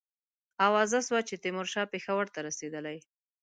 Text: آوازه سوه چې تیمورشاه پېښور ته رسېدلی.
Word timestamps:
آوازه 0.67 0.99
سوه 1.07 1.21
چې 1.27 1.35
تیمورشاه 1.43 1.91
پېښور 1.93 2.25
ته 2.33 2.39
رسېدلی. 2.47 2.97